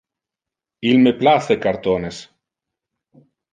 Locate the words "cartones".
1.67-2.25